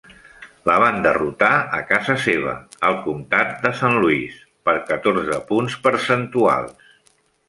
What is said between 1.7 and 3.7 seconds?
a casa seva, el comtat